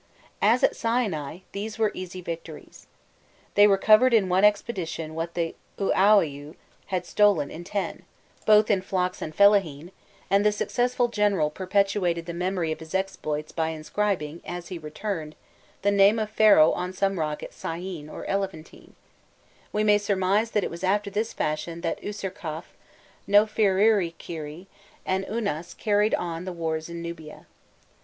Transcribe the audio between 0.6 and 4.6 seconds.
at Sinai, these were easy victories. They recovered in one